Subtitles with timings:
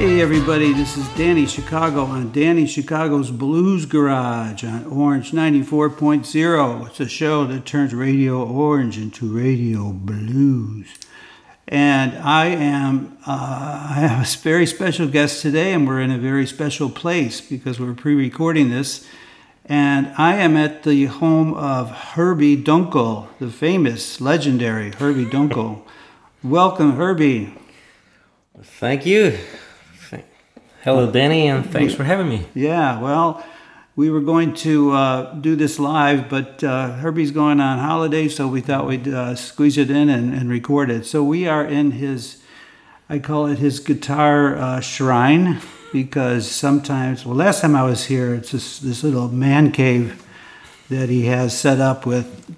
[0.00, 6.86] Hey everybody, this is Danny Chicago on Danny Chicago's Blues Garage on Orange 94.0.
[6.86, 10.88] It's a show that turns Radio Orange into Radio Blues.
[11.68, 16.16] And I am uh, I have a very special guest today, and we're in a
[16.16, 19.06] very special place because we're pre-recording this.
[19.66, 25.82] And I am at the home of Herby Dunkel, the famous, legendary Herby Dunkel.
[26.42, 27.52] Welcome, Herby.
[28.62, 29.36] Thank you.
[30.82, 32.46] Hello, Danny, and thanks for having me.
[32.54, 33.44] Yeah, well,
[33.96, 38.48] we were going to uh, do this live, but uh, Herby's going on holiday, so
[38.48, 41.04] we thought we'd uh, squeeze it in and, and, record it.
[41.04, 42.42] So we are in his,
[43.10, 45.60] I call it his guitar uh, shrine,
[45.92, 50.24] because sometimes, well, last time I was here, it's this, this little man cave
[50.88, 52.56] that he has set up with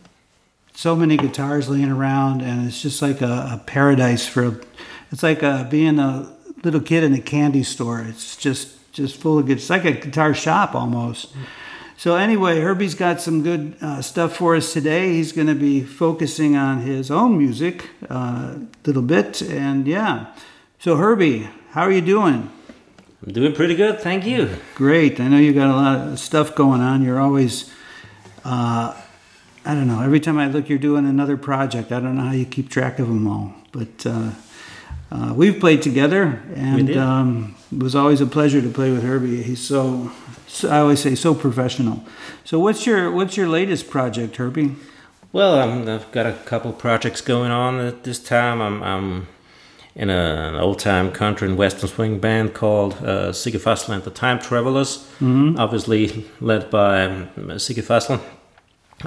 [0.75, 4.61] so many guitars laying around, and it's just like a, a paradise for,
[5.11, 6.32] it's like a, being a
[6.63, 8.01] little kid in a candy store.
[8.01, 9.57] It's just just full of good.
[9.57, 11.35] It's like a guitar shop almost.
[11.97, 15.13] So anyway, Herby's got some good uh, stuff for us today.
[15.13, 20.35] He's going to be focusing on his own music a uh, little bit, and yeah.
[20.79, 22.51] So Herby, how are you doing?
[23.25, 24.57] I'm doing pretty good, thank you.
[24.75, 25.21] Great.
[25.21, 27.05] I know you got a lot of stuff going on.
[27.05, 27.73] You're always,
[28.45, 29.01] uh,
[29.65, 30.03] I don't know.
[30.03, 31.93] Every time I look, you're doing another project.
[31.93, 34.05] I don't know how you keep track of them all, but
[35.13, 39.43] uh, we've played together, and um, it was always a pleasure to play with Herby.
[39.43, 40.11] He's so,
[40.47, 42.03] so, I always say, so professional.
[42.45, 44.75] So, what's your what's your latest project, Herby?
[45.31, 48.63] Well, um, I've got a couple projects going on at this time.
[48.63, 49.27] I'm, I'm
[49.95, 54.11] in a, an old time country and western swing band called uh, Fassel and the
[54.11, 55.59] Time Travelers, mm-hmm.
[55.59, 58.19] obviously led by um, Fassel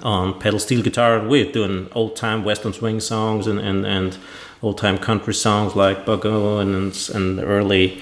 [0.03, 1.25] on pedal steel guitar.
[1.27, 4.17] We're doing old time western swing songs and, and, and
[4.65, 8.01] old time country songs like Buck Owens and, and early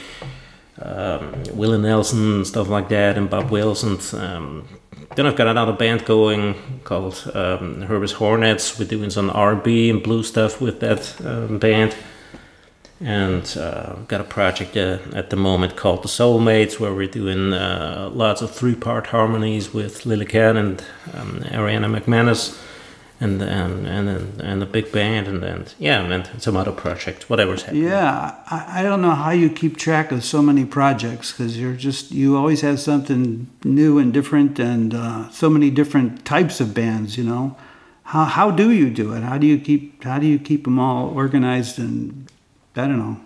[0.82, 3.84] um, Willie Nelson stuff like that, and Bob Wills.
[4.14, 4.68] Um,
[5.16, 8.80] then I've got another band going called um, Herby's Hornets.
[8.80, 11.96] We're doing some R&B and blues stuff with that um, band.
[13.00, 17.08] And uh, I've got a project uh, at the moment called The Soulmates, where we're
[17.08, 22.58] doing uh, lots of three-part harmonies with Lily Kahn and um, Ariana McManus
[23.20, 27.30] and then, and and and the big band and then yeah and some other project
[27.30, 27.84] whatever's happening.
[27.84, 31.76] Yeah I, I don't know how you keep track of so many projects because you're
[31.76, 36.74] just you always have something new and different and uh, so many different types of
[36.74, 37.56] bands you know?
[38.04, 39.24] How how do you do it?
[39.24, 42.30] How do you keep how do you keep them all organized and
[42.76, 43.20] I don't know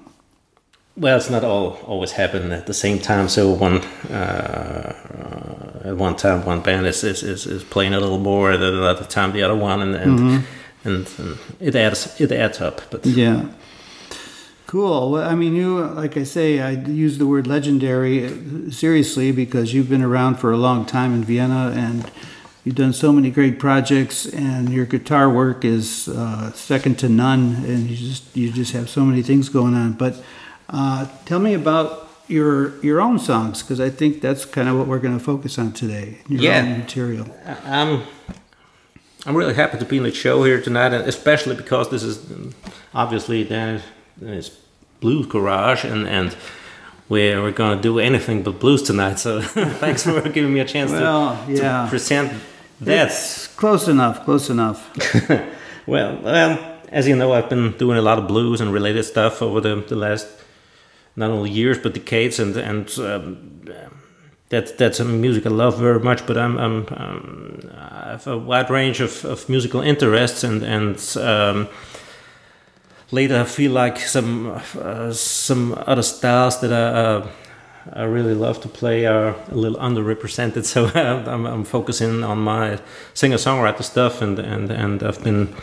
[0.98, 3.30] well, it's not all always happening at the same time.
[3.30, 3.78] So one
[4.12, 8.64] uh, at one time one band is, is, is, is, playing a little more, and
[8.64, 10.88] at another time the other one, and and, mm-hmm.
[10.88, 12.82] and, and it adds it adds up.
[12.90, 13.46] But yeah.
[14.66, 15.12] Cool.
[15.12, 19.74] Well, I mean, you, like I say, I use the word legendary uh, seriously because
[19.74, 22.12] you've been around for a long time in Vienna and
[22.66, 27.64] you've done so many great projects, and your guitar work is uh, second to none,
[27.66, 29.94] and you just you just have so many things going on.
[29.94, 30.22] But
[30.70, 34.88] uh, tell me about your your own songs because I think that's kind of what
[34.88, 36.18] we're going to focus on today.
[36.28, 36.62] Your yeah.
[36.62, 37.28] own material.
[37.66, 38.04] I'm
[39.26, 42.26] I'm really happy to be in the show here tonight, and especially because this is
[42.94, 43.82] obviously then
[44.22, 44.50] it's
[45.00, 46.36] blues garage, and and
[47.10, 49.20] we're we're going to do anything but blues tonight.
[49.20, 51.84] So thanks for giving me a chance well, to, yeah.
[51.84, 52.34] to present
[52.82, 53.08] that.
[53.08, 54.24] It's close enough.
[54.26, 54.80] Close enough.
[55.88, 59.42] well, um, as you know, I've been doing a lot of blues and related stuff
[59.42, 60.28] over the, the last
[61.18, 63.62] not only years but decades, and and um,
[64.50, 66.26] that that's a music I love very much.
[66.26, 71.18] But I'm, I'm um, I have a wide range of, of musical interests, and and
[71.18, 71.68] um,
[73.12, 76.84] later I feel like some uh, some other styles that I.
[77.02, 77.28] Uh,
[77.94, 82.80] I really love to play are a little underrepresented, so I'm, I'm focusing on my
[83.14, 85.56] singer-songwriter stuff, and and and I've been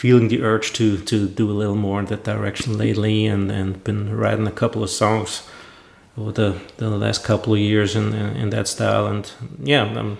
[0.00, 3.84] feeling the urge to to do a little more in that direction lately, and and
[3.84, 5.42] been writing a couple of songs
[6.16, 9.32] over the the last couple of years in in, in that style, and
[9.62, 9.98] yeah.
[9.98, 10.18] I'm,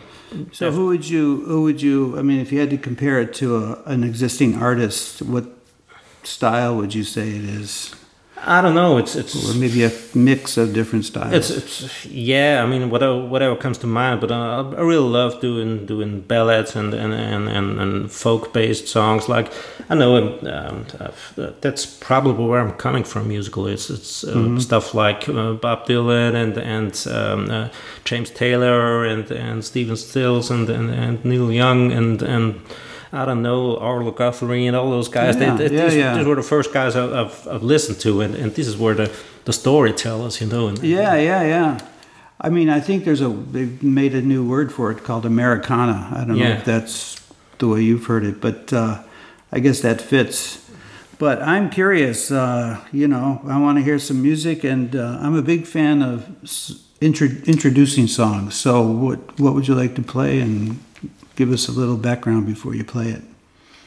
[0.53, 3.35] so who would you who would you I mean if you had to compare it
[3.35, 5.45] to a, an existing artist what
[6.23, 7.95] style would you say it is
[8.47, 8.97] I don't know.
[8.97, 11.33] It's it's or maybe a mix of different styles.
[11.33, 12.63] It's, it's yeah.
[12.63, 14.21] I mean, whatever whatever comes to mind.
[14.21, 18.89] But I, I really love doing doing ballads and and and, and, and folk based
[18.89, 19.29] songs.
[19.29, 19.53] Like
[19.91, 23.73] I know um, uh, that's probably where I'm coming from musically.
[23.73, 24.59] It's it's uh, mm-hmm.
[24.59, 27.69] stuff like uh, Bob Dylan and and um, uh,
[28.05, 32.61] James Taylor and and Stephen Stills and and, and Neil Young and and
[33.13, 35.37] I don't know, Arlo Guthrie and all those guys.
[35.37, 36.17] Yeah, they, they, yeah, these, yeah.
[36.17, 39.11] these, were the first guys I've, I've, listened to, and, and this is where the
[39.47, 40.69] the storytellers, you know.
[40.69, 41.79] And, Yeah, yeah, yeah.
[42.41, 46.09] I mean, I think there's a they've made a new word for it called Americana.
[46.15, 47.21] I don't know if that's
[47.59, 49.03] the way you've heard it, but uh,
[49.53, 50.71] I guess that fits.
[51.19, 52.31] But I'm curious.
[52.31, 56.01] Uh, you know, I want to hear some music, and uh, I'm a big fan
[56.01, 58.55] of s- intro- introducing songs.
[58.55, 60.79] So, what what would you like to play, and
[61.41, 63.23] give us a little background before you play it?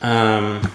[0.02, 0.72] Um,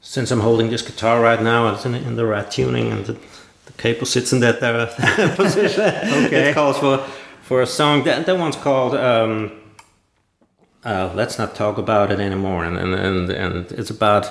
[0.00, 3.12] since I'm holding this guitar right now, it's in, in the right tuning, and the,
[3.66, 4.86] the cable sits in that uh,
[5.36, 5.82] position.
[6.24, 6.48] Okay.
[6.48, 6.96] It calls for
[7.42, 8.04] for a song.
[8.04, 9.52] That that one's called um,
[10.82, 14.24] uh, "Let's Not Talk About It Anymore," and and and, and it's about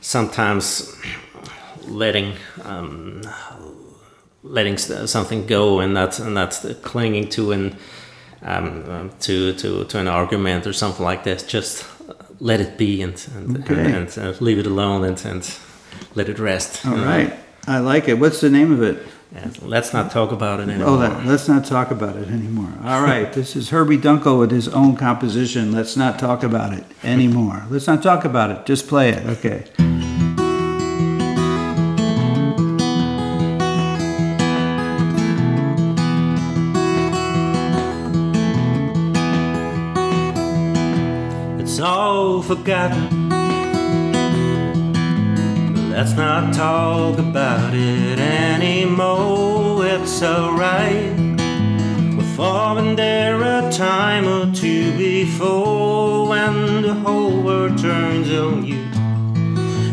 [0.00, 0.96] sometimes
[1.88, 2.36] letting.
[2.64, 3.22] Um,
[4.44, 7.76] letting something go and that's and not clinging to an
[8.42, 11.44] um, um, to to to an argument or something like that.
[11.48, 11.84] Just
[12.40, 13.74] let it be and and, Okay.
[13.84, 15.58] and, and, uh, leave it alone and, and
[16.14, 16.86] let it rest.
[16.86, 17.06] All you know.
[17.06, 17.34] right,
[17.66, 18.14] I like it.
[18.18, 18.98] What's the name of it?
[19.34, 20.88] And let's not talk about it anymore.
[20.88, 22.72] Oh, that, let's not talk about it anymore.
[22.82, 25.70] All right, this is Herby Dunkel with his own composition.
[25.70, 27.66] Let's not talk about it anymore.
[27.68, 28.64] Let's not talk about it.
[28.64, 29.26] Just play it.
[29.26, 29.97] Okay.
[42.42, 43.30] Forgotten.
[45.90, 49.84] Let's not talk about it anymore.
[49.86, 51.28] It's alright.
[52.40, 58.76] All been there a time or two before when the whole world turns on you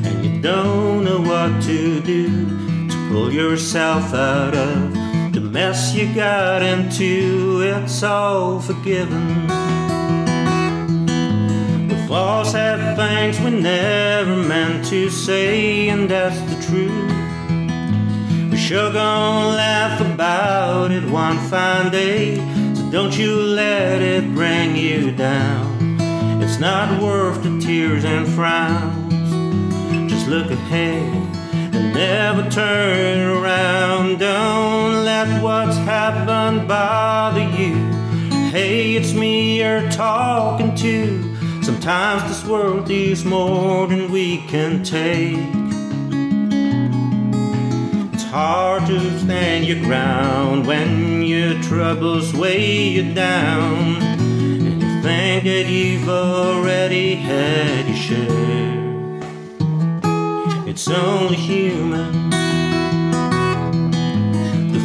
[0.05, 4.93] and you don't know what to do to pull yourself out of
[5.33, 7.61] the mess you got into.
[7.63, 9.54] It's all forgiven.
[12.15, 17.11] All said things we never meant to say, and that's the truth.
[18.49, 22.37] We sure gonna laugh about it one fine day,
[22.73, 25.99] so don't you let it bring you down.
[26.41, 30.09] It's not worth the tears and frowns.
[30.09, 31.13] Just look ahead
[31.75, 34.19] and never turn around.
[34.19, 37.75] Don't let what's happened bother you.
[38.51, 41.34] Hey, it's me you're talking to.
[41.85, 45.37] Sometimes this world is more than we can take.
[48.11, 54.01] It's hard to stand your ground when your troubles weigh you down.
[54.01, 59.19] And you think that you've already had your share.
[60.67, 62.25] It's only human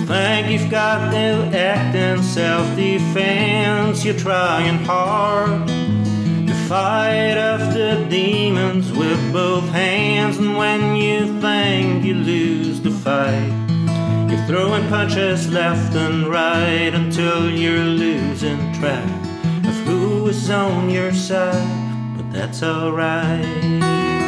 [0.07, 4.05] think you've got to act in self defense.
[4.05, 5.70] You're trying hard
[6.71, 7.21] fight
[7.75, 13.51] the demons with both hands, and when you think you lose the fight,
[14.31, 19.09] you're throwing punches left and right until you're losing track
[19.65, 22.17] of who is on your side.
[22.17, 24.20] But that's alright.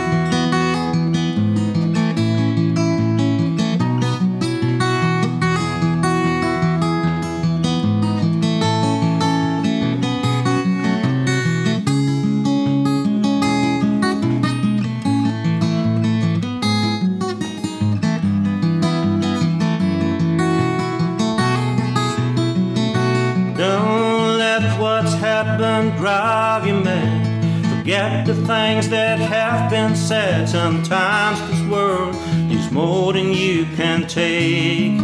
[27.92, 30.48] Forget the things that have been said.
[30.48, 32.16] Sometimes this world
[32.50, 34.98] is more than you can take.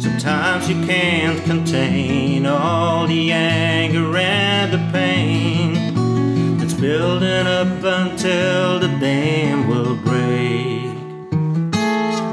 [0.00, 8.88] Sometimes you can't contain all the anger and the pain that's building up until the
[8.98, 10.96] dam will break.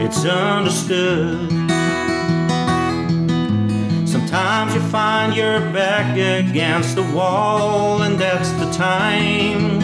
[0.02, 1.63] It's understood.
[4.94, 9.82] Find your back against the wall, and that's the time.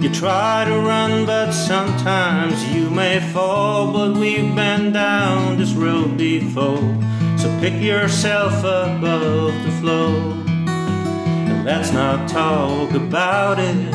[0.00, 3.92] You try to run, but sometimes you may fall.
[3.92, 6.98] But we've been down this road before,
[7.36, 10.14] so pick yourself up above the flow.
[10.56, 13.92] And let's not talk about it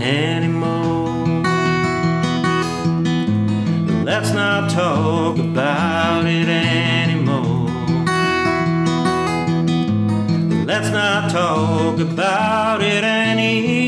[0.00, 1.42] anymore.
[4.04, 7.13] Let's not talk about it anymore.
[10.66, 13.84] Let's not talk about it anymore.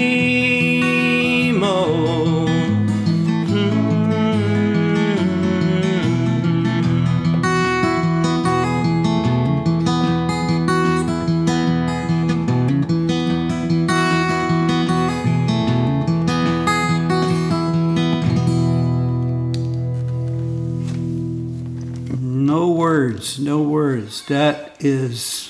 [22.20, 24.26] no words, no words.
[24.26, 25.45] That is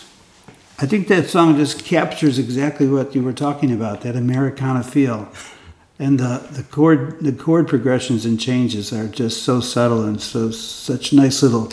[0.79, 5.29] I think that song just captures exactly what you were talking about, that Americana feel.
[5.99, 10.51] And the, the chord the chord progressions and changes are just so subtle and so
[10.51, 11.73] such nice little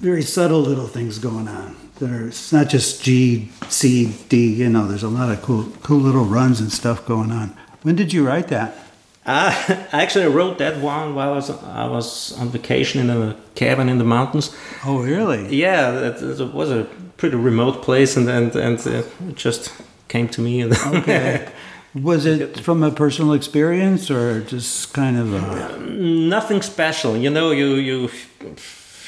[0.00, 1.76] very subtle little things going on.
[2.00, 5.72] That are it's not just G, C, D, you know, there's a lot of cool
[5.84, 7.56] cool little runs and stuff going on.
[7.82, 8.76] When did you write that?
[9.26, 9.52] Uh,
[9.92, 13.88] I actually wrote that one while I was I was on vacation in a cabin
[13.88, 14.54] in the mountains.
[14.84, 15.54] Oh, really?
[15.54, 16.84] Yeah, it, was a
[17.16, 19.72] pretty remote place, and and, and uh, it just
[20.08, 20.60] came to me.
[20.60, 21.48] And Okay.
[21.94, 27.50] Was it from a personal experience or just kind of a, nothing special, you know.
[27.50, 28.10] You you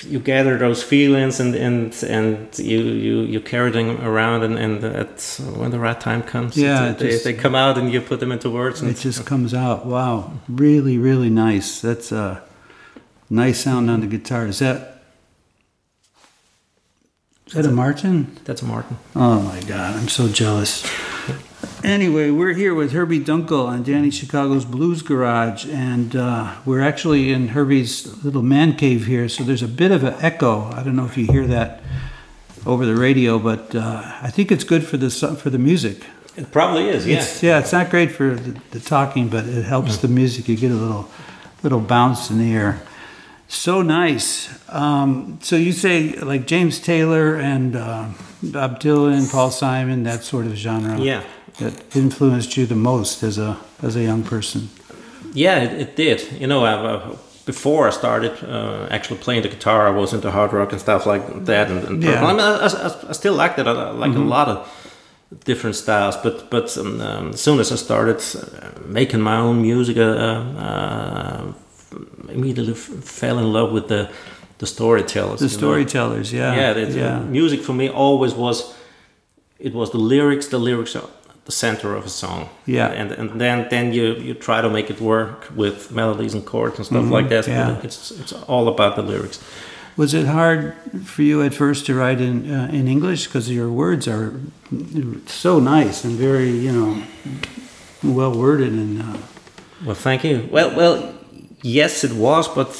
[0.06, 4.84] you gather those feelings and and and you you you carry them around, and and
[4.84, 8.20] at when the right time comes, Yeah, they, just- they come out, and you put
[8.20, 8.80] them into words.
[8.80, 9.86] And it just comes out?
[9.86, 11.80] Wow, really, really nice.
[11.80, 12.42] That's a
[13.30, 14.46] nice sound on the guitar.
[14.46, 15.02] Is that
[17.46, 18.36] is that a Martin?
[18.44, 18.96] that's a Martin.
[19.16, 20.84] Oh my God, I'm so jealous.
[21.84, 27.32] Anyway, we're here with Herby Dunkel on Danny Chicago's Blues Garage, and uh, we're actually
[27.32, 30.64] in Herby's little man cave here, so there's a bit of an echo.
[30.72, 31.82] I don't know if you hear that
[32.66, 36.04] over the radio, but uh, I think it's good for the for the music.
[36.36, 37.06] It probably is.
[37.06, 37.16] Yeah.
[37.18, 40.48] It's, yeah, it's not great for the, the talking, but it helps the music.
[40.48, 41.08] You get a little
[41.62, 42.82] little bounce in the air.
[43.46, 44.48] So nice.
[44.68, 48.08] Um, so you say like James Taylor and uh,
[48.42, 50.98] Bob Dylan, Paul Simon, that sort of genre.
[50.98, 51.22] Yeah.
[51.58, 54.68] That influenced you the most as a as a young person.
[55.34, 56.40] Yeah, it, it did.
[56.40, 60.30] You know, I, uh, before I started uh, actually playing the guitar, I was into
[60.30, 61.70] hard rock and stuff like that.
[61.70, 62.24] And, and Yeah.
[62.24, 63.66] I, mean, I, I, I still like that.
[63.66, 64.66] I like a lot of
[65.44, 66.16] different styles.
[66.16, 70.02] But but um, um, as soon as I started uh, making my own music, uh,
[70.02, 71.52] uh,
[72.28, 74.08] immediately f- fell in love with the
[74.58, 75.38] the storytellers.
[75.40, 75.58] The you know.
[75.58, 77.20] storytellers, yeah, yeah, yeah.
[77.20, 78.74] music for me always was
[79.58, 81.08] it was the lyrics the lyrics are
[81.48, 83.00] the center of a song Yeah.
[83.00, 86.76] and and then then you you try to make it work with melodies and chords
[86.78, 87.70] and stuff like that Mm-hmm.
[87.70, 87.86] yeah.
[87.86, 89.38] it's it's all about the lyrics
[89.96, 90.62] Was it hard
[91.04, 94.30] for you at first to write in uh, in English because your words are
[95.26, 96.90] so nice and very you know
[98.16, 99.02] well worded and.
[99.02, 99.16] Uh,
[99.86, 100.96] well thank you well well
[101.78, 102.70] yes it was but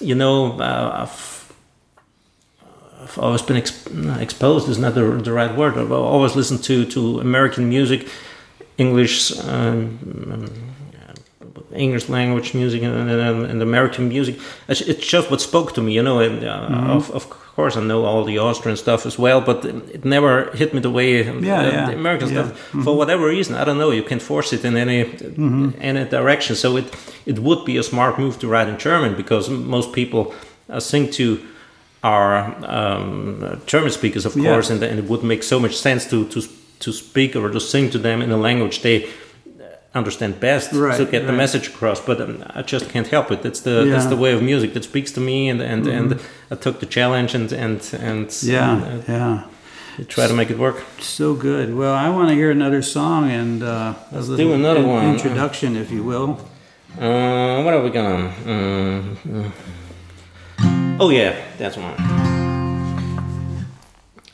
[0.00, 1.06] you know uh,
[3.02, 5.76] I've always been exp- exposed is not the, the right word.
[5.78, 8.08] I've always listened to, to American music,
[8.78, 9.98] English, um,
[10.32, 10.50] um,
[11.74, 14.38] English language music, and, and, and American music.
[14.68, 16.20] It's it's just what spoke to me, you know.
[16.20, 20.04] And uh, of, of course, I know all the Austrian stuff as well, but it
[20.04, 22.44] never hit me the way uh, yeah, the American yeah.
[22.44, 22.58] stuff.
[22.84, 23.92] For whatever reason, I don't know.
[23.92, 25.00] You can force it in any
[25.80, 26.56] any direction.
[26.56, 26.86] So it
[27.24, 30.34] it would be a smart move to write in German because most people
[30.68, 31.38] uh, sing to
[32.06, 32.36] are
[32.78, 34.50] um, German speakers, of Yeah.
[34.50, 36.40] course, and, and it would make so much sense to to
[36.84, 39.04] to speak or to sing to them in a language they
[39.94, 42.00] understand best Right, to get the message across.
[42.06, 43.44] But um, I just can't help it.
[43.44, 43.96] It's the that's Yeah.
[43.98, 44.10] Mm-hmm.
[44.10, 46.12] the way of music that speaks to me, and and, and
[46.50, 49.34] I took the challenge and and and yeah, and, yeah.
[50.00, 50.76] uh, try to make it work.
[51.00, 51.68] So good.
[51.74, 55.14] Well, I want to hear another song and uh, Let's little do another in- one.
[55.14, 56.28] introduction, if you will.
[57.00, 58.30] Uh, what are we gonna?
[58.46, 59.52] Um,
[61.00, 61.94] oh yeah, that's one.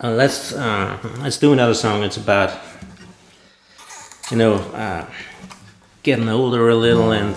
[0.02, 2.02] Uh, let's uh, let's do another song.
[2.02, 2.58] It's about
[4.30, 5.06] you know uh,
[6.02, 7.36] getting older a little and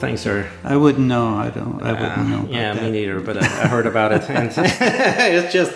[0.00, 0.50] things are.
[0.64, 1.36] I wouldn't know.
[1.36, 1.82] I don't.
[1.82, 2.40] I uh, wouldn't know.
[2.40, 2.82] About yeah, that.
[2.82, 3.20] me neither.
[3.20, 5.72] But I, I heard about it, and it's just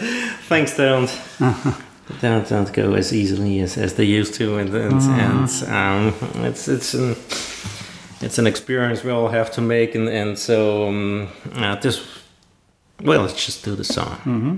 [0.49, 1.11] things don't
[2.21, 6.69] don't don't go as easily as, as they used to, and and, and um, it's
[6.69, 7.17] it's an
[8.21, 12.18] it's an experience we all have to make, and and so um, uh, this.
[13.01, 14.17] Well, let's just do the song.
[14.25, 14.57] Mm-hmm.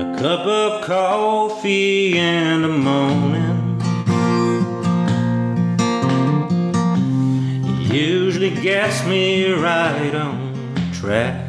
[0.00, 3.78] A cup of coffee in the morning
[7.92, 11.41] usually gets me right on track.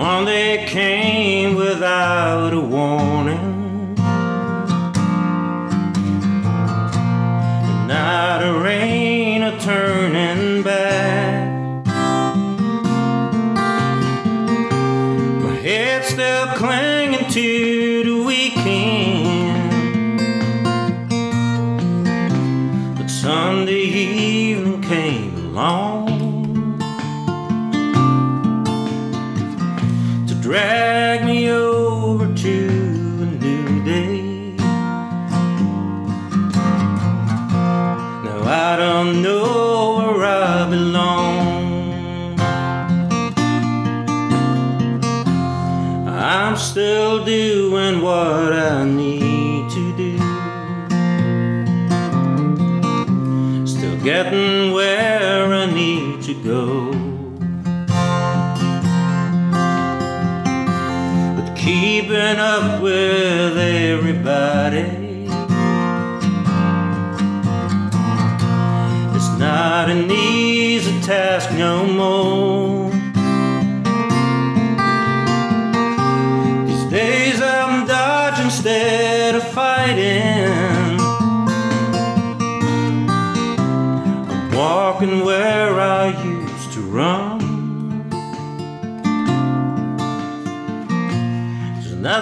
[0.00, 3.94] One day came without a warning.
[7.68, 10.39] And now the rain a turning
[48.20, 50.12] what I need to do.
[53.66, 56.64] Still getting where I need to go.
[61.36, 64.88] But keeping up with everybody.
[69.16, 72.49] It's not an easy task no more.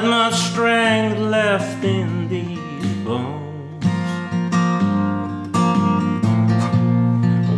[0.09, 3.85] Much strength left in these bones.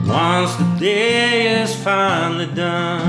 [0.09, 3.00] Once the day is finally done,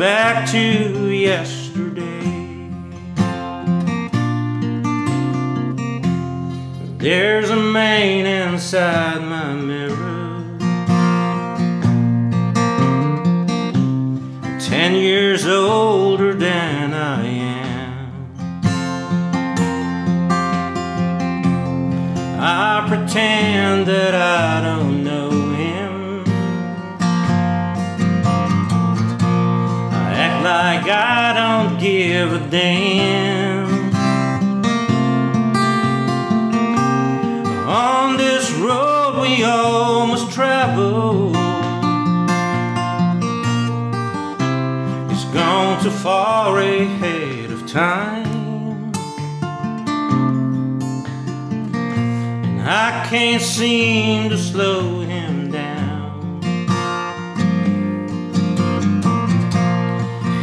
[0.00, 2.00] back to yesterday.
[6.96, 10.40] There's a man inside my mirror.
[14.58, 18.10] Ten years older than I am.
[22.40, 24.79] I pretend that I don't
[30.62, 33.66] like I don't give a damn.
[37.66, 41.30] On this road we all must travel.
[45.10, 48.26] It's gone too far ahead of time.
[52.58, 54.99] And I can't seem to slow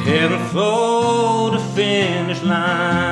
[0.07, 3.06] Heading for the finish line.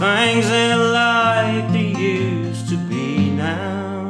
[0.00, 4.08] Things ain't like they used to be now.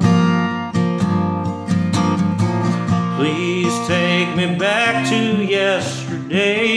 [3.17, 6.70] Please take me back to yesterday.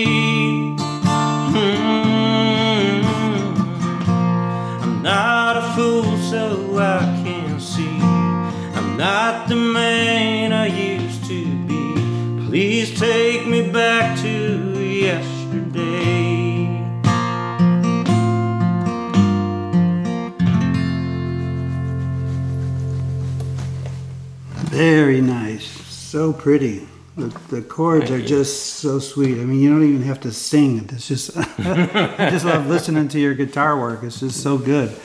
[26.23, 26.87] So pretty.
[27.17, 28.25] The, the chords Thank are you.
[28.25, 29.41] just so sweet.
[29.41, 30.87] I mean, you don't even have to sing.
[30.89, 34.03] It's just, I just love listening to your guitar work.
[34.03, 34.95] It's just so good.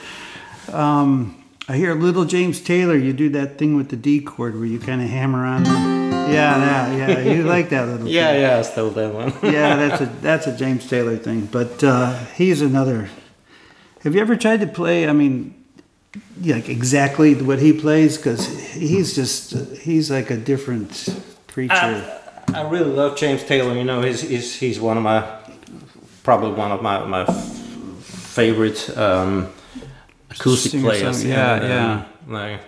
[0.71, 4.63] Um, I hear Little James Taylor, you do that thing with the D chord where
[4.65, 5.65] you kind of hammer on.
[5.65, 7.19] Yeah, yeah, yeah.
[7.33, 8.41] You like that little Yeah, thing.
[8.43, 9.33] yeah, I stole that one.
[9.53, 11.47] yeah, that's a that's a James Taylor thing.
[11.47, 13.09] But uh, he's another.
[14.03, 15.05] Have you ever tried to play?
[15.05, 15.58] I mean,
[16.43, 21.07] like exactly what he plays because he's just he's like a different
[21.47, 22.19] creature.
[22.53, 23.75] I really love James Taylor.
[23.75, 25.23] You know, he's he's, he's one of my
[26.23, 29.49] probably one of my my favorite um,
[30.31, 31.21] acoustic Singer, players.
[31.21, 32.05] song- yeah, And, um, yeah.
[32.27, 32.61] Like,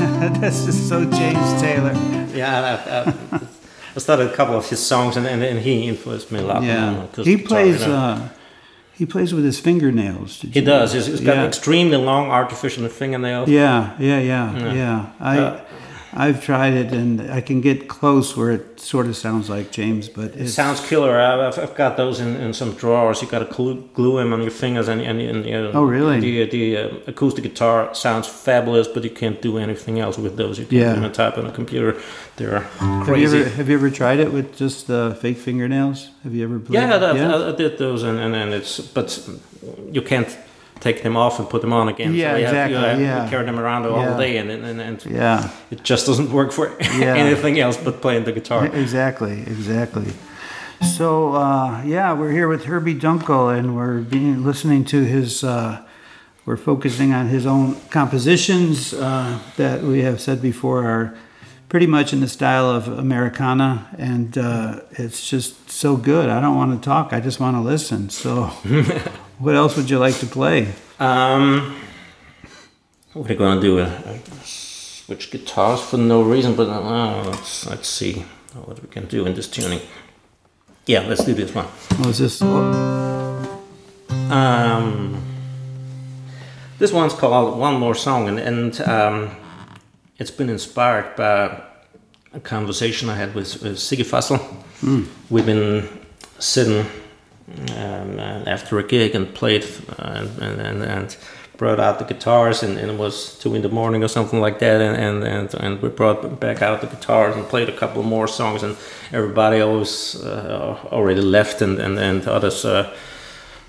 [0.40, 1.92] That's just so James Taylor.
[2.34, 2.78] yeah.
[3.32, 3.40] I, I,
[3.96, 6.62] I started a couple of his songs, and, and, and he influenced me a lot.
[6.62, 7.80] Yeah, acoustic he guitar, plays.
[7.82, 7.94] you know.
[7.94, 8.28] Uh,
[8.94, 10.40] he plays with his fingernails.
[10.42, 10.92] He does.
[10.92, 11.46] He's, he's got Yeah.
[11.46, 13.48] extremely long artificial fingernails.
[13.48, 14.72] Yeah, yeah, yeah, Yeah.
[14.74, 15.06] yeah.
[15.18, 15.60] I, Uh,
[16.12, 20.08] I've tried it, and I can get close where it sort of sounds like James,
[20.08, 21.20] but It sounds killer.
[21.20, 23.22] I've, I've got those in, in some drawers.
[23.22, 26.18] You got to glue, glue them on your fingers, and and, and uh, Oh, really?
[26.20, 30.58] The the uh, acoustic guitar sounds fabulous, but you can't do anything else with those.
[30.58, 30.94] You can Yeah.
[30.94, 31.94] them type on a computer.
[32.36, 33.40] They're Have you crazy.
[33.40, 36.08] ever have you ever tried it with just uh, fake fingernails?
[36.24, 36.80] Have you ever played?
[36.80, 37.34] yeah, that, yeah?
[37.36, 39.08] I, I did those, and, and, and it's but
[39.92, 40.28] you can't
[40.80, 42.14] take them off and put them on again.
[42.14, 43.30] Yeah, so exactly, Have, you have yeah.
[43.30, 44.16] carry them around all Yeah.
[44.16, 45.50] day, and and, and yeah.
[45.70, 47.16] it just doesn't work for Yeah.
[47.16, 48.66] anything else but playing the guitar.
[48.66, 50.12] Exactly, exactly.
[50.96, 55.44] So uh, yeah, we're here with Herby Dunkel, and we're being listening to his.
[55.44, 55.84] Uh,
[56.46, 61.14] we're focusing on his own compositions uh, that we have said before are
[61.68, 66.28] pretty much in the style of Americana, and uh, it's just so good.
[66.30, 68.08] I don't want to talk; I just want to listen.
[68.08, 68.50] So,
[69.40, 70.68] what else would you like to play?
[70.98, 71.76] Um,
[73.14, 78.24] we're gonna do a, a switch guitars for no reason, but uh, let's let's see
[78.54, 79.80] what we can do in this tuning.
[80.86, 81.66] Yeah, let's do this one.
[82.04, 82.42] Was this?
[84.30, 85.22] Um,
[86.78, 89.30] this one's called One More Song, and, and um,
[90.18, 91.62] it's been inspired by
[92.32, 94.40] a conversation I had with, with Siggy Fussell.
[95.30, 95.88] We've been
[96.38, 96.86] sitting
[97.76, 99.64] um, uh, after a gig and played
[99.98, 101.16] uh, and, and, and
[101.56, 104.58] brought out the guitars, and, and it was two in the morning or something like
[104.60, 108.02] that, and, and, and, and we brought back out the guitars and played a couple
[108.02, 108.76] more songs, and
[109.12, 112.64] everybody always uh, already left, and, and, and others.
[112.64, 112.94] Uh,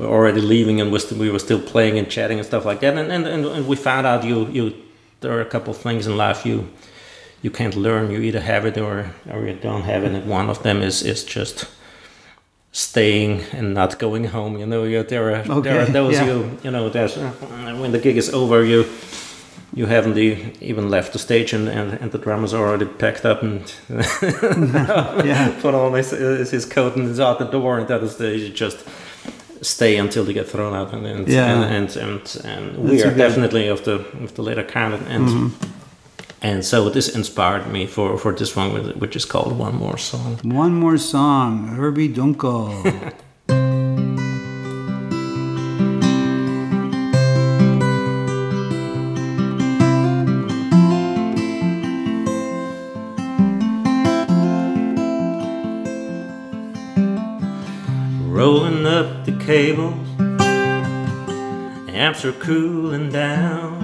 [0.02, 2.98] were already leaving and we were still playing and chatting and stuff like that.
[2.98, 4.74] And, and, and, and we found out you you
[5.20, 6.67] there are a couple things in life you
[7.41, 8.12] you can't learn.
[8.12, 10.12] You either have it or or you don't have it.
[10.12, 11.67] And one of them is is just
[12.71, 16.25] staying and not going home you know you, there are there are those yeah.
[16.25, 17.17] you you know there's
[17.81, 18.86] when the gig is over you
[19.73, 20.17] you haven't
[20.62, 23.73] even left the stage and, and, and the drummers already packed up and
[25.25, 25.53] Yeah.
[25.62, 26.12] put on his,
[26.51, 28.86] his coat and is out the door and that is the you just
[29.62, 31.51] stay until they get thrown out and and Yeah.
[31.63, 31.63] and,
[31.95, 35.27] and, and, and we That's are definitely of the of the later kind and and,
[35.27, 35.70] Mm-hmm.
[36.43, 40.39] And so this inspired me for for this one which is called one more song
[40.43, 43.13] One more song, Herby Dunkel.
[58.41, 60.08] rolling up the cables
[61.93, 63.81] amps are cooling down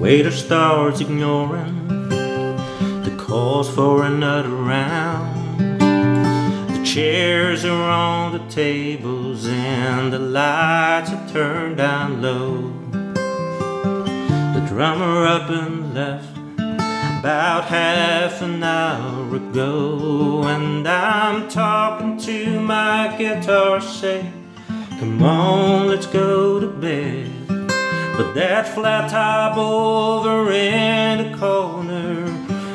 [0.00, 5.78] waiter starts ignoring the calls for another round.
[5.78, 12.72] The chairs are on the tables and the lights are turned down low.
[14.54, 16.34] The drummer up and left
[17.18, 24.32] about half an hour ago, and I'm talking to my guitar, say,
[24.98, 27.39] Come on, let's go to bed.
[28.20, 32.26] But that flat top over in the corner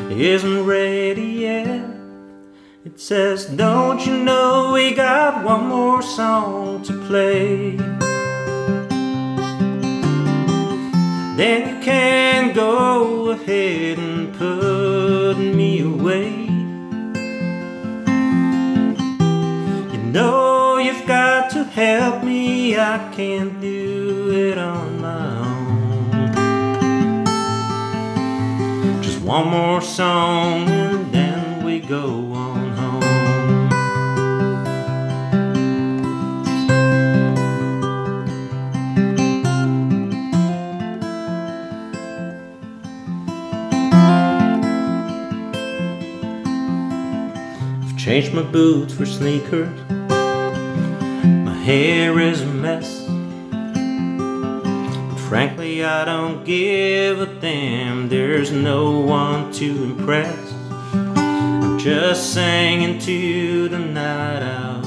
[0.09, 1.85] isn't ready yet.
[2.83, 7.77] It says, Don't you know we got one more song to play?
[11.37, 16.31] then you can go ahead and put me away.
[19.93, 20.44] You know
[21.49, 26.11] to help me, I can't do it on my own.
[29.01, 33.03] Just one more song and then we go on home.
[47.83, 49.84] I've changed my boots for sneakers.
[51.65, 53.05] Hair is a mess.
[55.09, 58.07] But frankly, I don't give a damn.
[58.07, 60.53] There's no one to impress.
[60.93, 64.85] I'm just singing to the night out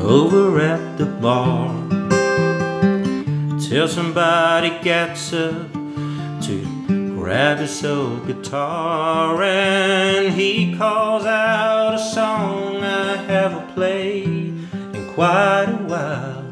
[0.00, 1.74] over at the bar
[3.60, 5.70] till somebody gets up
[6.46, 14.37] to grab his old guitar and he calls out a song I haven't played
[15.18, 16.44] quite a while.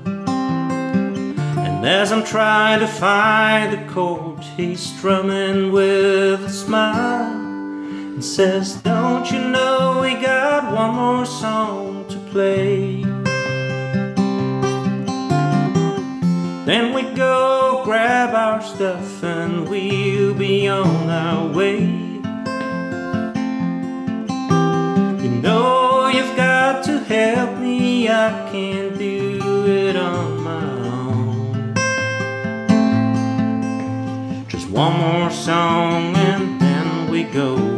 [1.66, 8.74] And as I'm trying to find the chords, he's strumming with a smile and says,
[8.83, 13.02] Don't you know we got one more song to play?
[16.64, 21.83] Then we go grab our stuff and we'll be on our way.
[25.22, 26.26] You know you've
[26.72, 30.66] got to help me, I can't do it on my
[30.98, 31.74] own.
[34.48, 37.76] Just one more song and then we go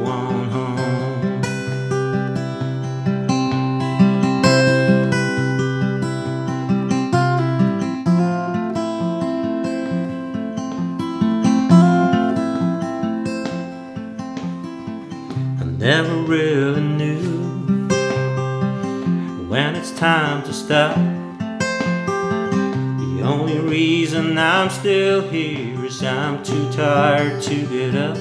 [24.78, 28.16] still here is I'm too tired to get up.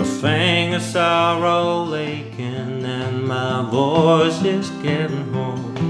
[0.00, 5.80] A fang of sorrow aching and my voice is getting hoarse.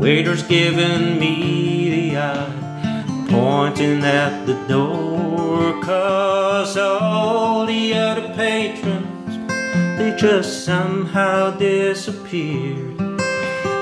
[0.00, 9.36] Waiter's giving me the eye, pointing at the door, cause all the other patrons,
[9.98, 12.98] they just somehow disappeared.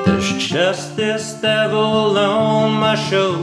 [0.04, 1.59] There's just this devil
[3.12, 3.39] on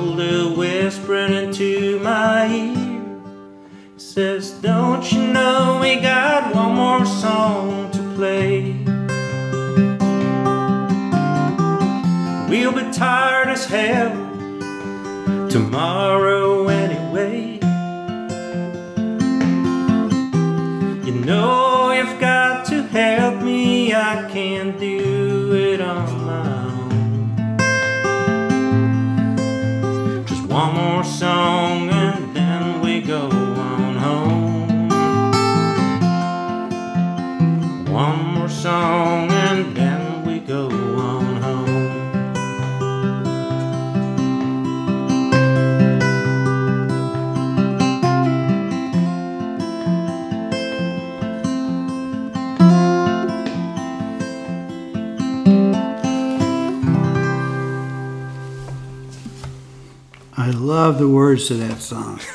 [60.68, 62.20] love the words to that song.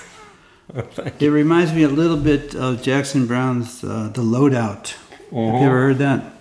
[1.21, 4.95] It reminds me a little bit of Jackson Browne's uh, "The Loadout."
[5.31, 6.33] Have you ever heard that?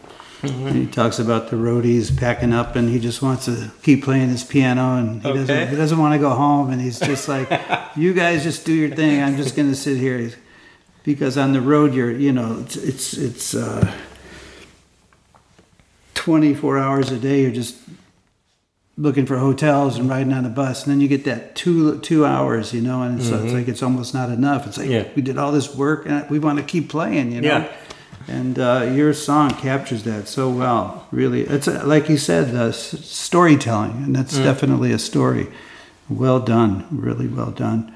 [0.74, 4.44] He talks about the roadies packing up, and he just wants to keep playing his
[4.46, 5.40] piano, and he Okay.
[5.40, 5.68] doesn't.
[5.70, 7.50] He doesn't want to go home, and he's just like,
[7.98, 9.22] "You guys just do your thing.
[9.22, 10.32] I'm just going to sit here."
[11.04, 13.92] Because on the road, you're, you know, it's it's, it's uh,
[16.14, 17.42] 24 hours a day.
[17.42, 17.76] You're just
[19.02, 22.26] looking for hotels and riding on a bus, and then you get that two two
[22.26, 24.68] hours, you know, and it's, it's like it's almost not enough.
[24.68, 25.08] It's like Yeah.
[25.16, 27.48] we did all this work and we want to keep playing, you know.
[27.48, 27.72] Yeah.
[28.28, 31.08] And uh, your song captures that so well.
[31.12, 35.48] Really, it's uh, like you said, uh, s- storytelling, and that's definitely a story.
[36.08, 37.92] Well done, really well done.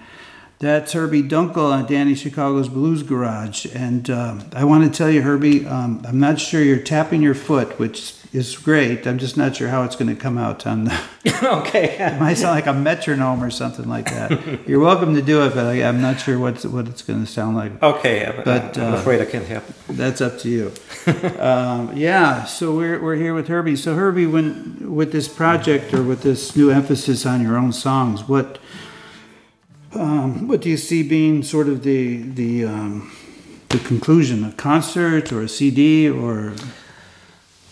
[0.60, 3.68] That's Herby Dunkel on Danny Chicago's Blues Garage.
[3.76, 7.36] And uh, I want to tell you, Herby, um, I'm not sure you're tapping your
[7.36, 9.08] foot, which is great.
[9.08, 11.00] I'm just not sure how it's going to come out on the.
[11.44, 11.98] okay.
[11.98, 14.68] It might sound like a metronome or something like that.
[14.68, 17.32] You're welcome to do it, but I, I'm not sure what's, what it's going to
[17.32, 17.82] sound like.
[17.82, 19.64] Okay, But, I'm uh, afraid I can't help.
[19.88, 20.72] That's up to you.
[21.40, 23.76] um, yeah, so we're, we're here with Herby.
[23.76, 28.28] So Herby, when with this project or with this new emphasis on your own songs,
[28.28, 28.60] what
[29.94, 33.16] um, what do you see being sort of the the um,
[33.70, 34.44] the conclusion?
[34.44, 36.54] A concert or a CD or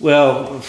[0.04, 0.62] Well,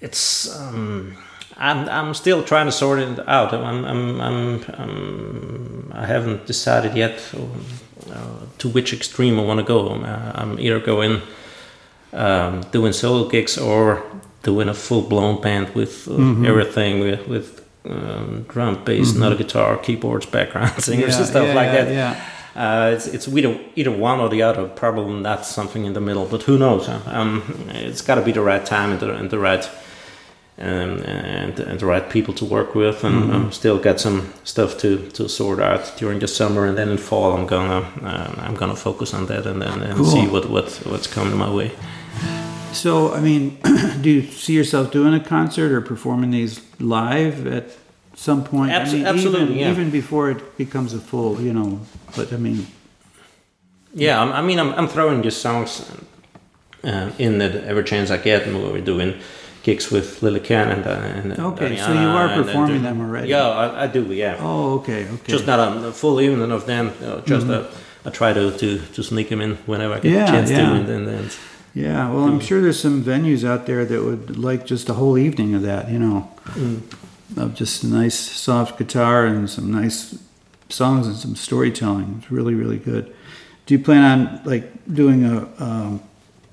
[0.00, 1.16] it's um,
[1.56, 3.52] I'm I'm still trying to sort it out.
[3.52, 9.66] I'm I'm, I'm, I'm I haven't decided yet uh, to which extreme I want to
[9.66, 9.88] go.
[9.88, 11.22] I'm, uh, I'm either going
[12.12, 14.04] um, doing solo gigs or
[14.44, 16.14] doing a full blown band with uh,
[16.46, 21.54] everything with with um, drum, bass, not a guitar, keyboards, background singers, and stuff yeah,
[21.54, 21.92] like yeah, that.
[21.92, 22.26] Yeah.
[22.56, 24.66] Uh, it's it's either either one or the other.
[24.68, 26.86] Probably not something in the middle, but who knows?
[26.86, 27.00] huh?
[27.06, 29.68] Um, it's got to be the right time and the, and the right
[30.58, 34.76] um, and, and the right people to work with, and um, still got some stuff
[34.78, 38.54] to, to sort out during the summer, and then in fall I'm gonna um, I'm
[38.56, 40.04] gonna focus on that and then and Cool.
[40.04, 41.70] see what, what what's coming my way.
[42.72, 43.58] So, I mean,
[44.00, 47.70] do you see yourself doing a concert or performing these live at
[48.14, 48.72] some point?
[48.72, 49.70] Abso- I mean, absolutely, even, yeah.
[49.70, 51.80] even before it becomes a full, you know.
[52.16, 52.66] But I mean,
[53.94, 55.82] Yeah, I'm- I mean, I'm, I'm throwing just songs
[56.84, 59.14] uh, in that every chance I get, and we're doing
[59.62, 63.00] gigs with Lily Ken and, uh, and Okay, so you are and- and performing them
[63.00, 63.28] already.
[63.28, 64.02] Yeah, I, I do.
[64.12, 65.32] Yeah, oh, okay, okay.
[65.32, 66.92] just not a full evening of them.
[67.04, 67.64] Uh, just Mhm.
[67.64, 70.50] uh, I try to, to to sneak them in whenever I get Yeah, a chance
[70.50, 70.56] yeah.
[70.68, 71.08] to, and then.
[71.08, 71.30] And,
[71.74, 75.18] yeah, well, I'm sure there's some venues out there that would like just a whole
[75.18, 76.28] evening of that, you know,
[77.36, 80.18] of just a nice soft guitar and some nice
[80.68, 82.16] songs and some storytelling.
[82.22, 83.14] It's really, really good.
[83.66, 86.02] Do you plan on like doing a um,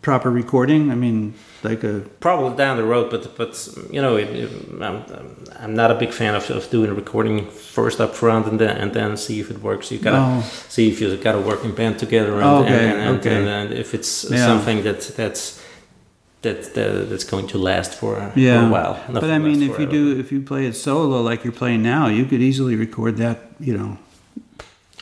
[0.02, 0.92] proper recording?
[0.92, 4.50] I mean, like a Probably down the road, but but you know, it, it,
[4.82, 5.04] I'm
[5.60, 8.78] I'm not a big fan of, of doing a recording first up front and then
[8.78, 9.92] and then see if it works.
[9.92, 10.42] You gotta Oh.
[10.70, 13.36] see if you got a working band together and, Okay, and, and, okay.
[13.36, 14.46] and, and if it's Yeah.
[14.46, 15.60] something that that's
[16.42, 18.96] that, that that's going to last for, for a while.
[19.10, 21.82] Enough But I mean, if you do, if you play it solo like you're playing
[21.84, 23.40] now, you could easily record that.
[23.60, 23.98] You know,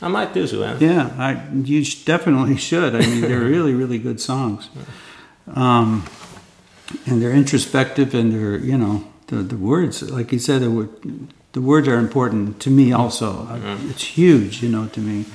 [0.02, 0.60] I might do so.
[0.60, 0.78] Man.
[0.80, 2.96] Yeah, I, you sh- definitely should.
[2.96, 4.70] I mean, they're really, really good songs.
[5.56, 6.04] Um,
[7.06, 10.90] and they're introspective and they're, you know, the, the words, like you said, the,
[11.52, 13.46] the words are important to me also.
[13.52, 15.26] I- It's huge, you know, to me.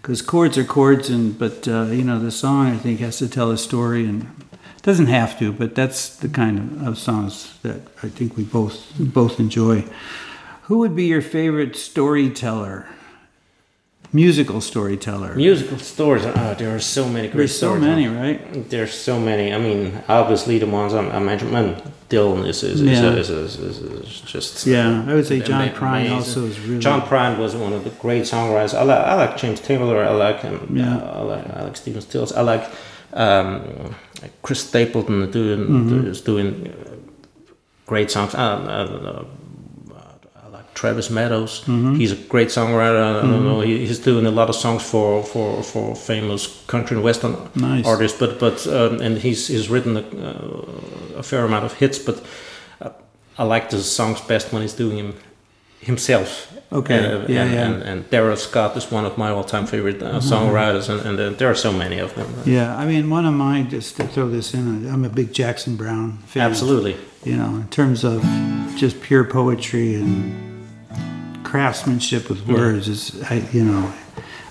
[0.00, 3.28] Because chords are chords, and but, uh, you know, the song, I think, has to
[3.28, 4.06] tell a story.
[4.06, 4.26] And
[4.82, 8.92] doesn't have to, but that's the kind of, of songs that I think we both,
[8.98, 9.84] both enjoy.
[10.62, 12.86] Who would be your favorite storyteller?
[14.12, 15.36] Musical storyteller.
[15.36, 16.24] Musical stories.
[16.26, 18.68] Oh, there are so many great There's so many, right?
[18.68, 19.54] There's so many.
[19.54, 23.12] I mean, obviously the ones I'm, I mentioned, man, Dylan is is, is, Yeah.
[23.12, 26.80] is, is, is, is just Yeah, I would say John Prine also is really.
[26.80, 28.74] John Prine was one of the great songwriters.
[28.74, 30.02] I like, I like James Taylor.
[30.02, 30.76] I like him.
[30.76, 30.96] Yeah.
[30.96, 32.32] Uh, I like I like Stephen Stills.
[32.32, 32.68] I like
[33.12, 33.94] um,
[34.42, 36.06] Chris Stapleton doing Mm-hmm.
[36.10, 36.94] is doing uh,
[37.86, 38.34] great songs.
[38.34, 39.26] I, I don't know.
[40.44, 41.60] I like Travis Meadows.
[41.66, 41.94] Mm-hmm.
[41.96, 43.02] He's a great songwriter.
[43.18, 43.60] I don't know.
[43.60, 47.86] He, he's doing a lot of songs for, for, for famous country and western Nice.
[47.86, 48.18] artists.
[48.18, 51.98] But but um, and he's he's written a, uh, a fair amount of hits.
[51.98, 52.22] But
[52.80, 52.90] uh,
[53.38, 55.14] I like the songs best when he's doing him
[55.80, 56.52] himself.
[56.72, 56.98] Okay.
[56.98, 57.44] Uh, Yeah, and, yeah.
[57.44, 57.72] Mm-hmm.
[57.72, 61.36] And, and Darrell Scott is one of my all-time favorite uh, songwriters, and, and uh,
[61.36, 62.32] there are so many of them.
[62.44, 65.76] Yeah, I mean, one of mine, just to throw this in, I'm a big Jackson
[65.76, 66.48] Browne fan.
[66.48, 66.96] Absolutely.
[67.24, 68.22] You know, in terms of
[68.76, 70.64] just pure poetry and
[71.44, 73.92] craftsmanship with words, is I, you know,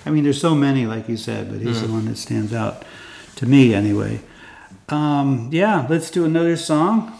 [0.04, 2.84] I mean, there's so many, like you said, but he's the one that stands out
[3.36, 4.20] to me anyway.
[4.90, 7.16] Um, yeah, let's do another song.